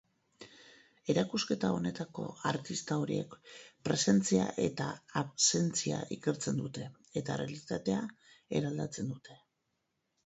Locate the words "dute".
6.65-6.89, 9.17-9.41